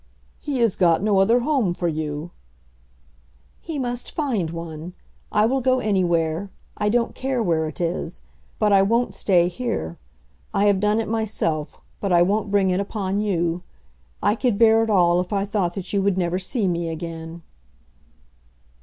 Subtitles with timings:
[0.39, 2.31] "He has got no other home for you."
[3.61, 4.93] "He must find one.
[5.31, 6.49] I will go anywhere.
[6.75, 8.23] I don't care where it is.
[8.57, 9.99] But I won't stay here.
[10.55, 13.61] I have done it myself, but I won't bring it upon you.
[14.23, 17.43] I could bear it all if I thought that you would never see me again."